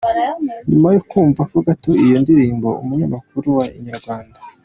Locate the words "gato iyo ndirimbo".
1.67-2.69